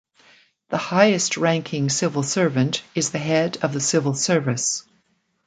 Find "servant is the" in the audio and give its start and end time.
2.23-3.19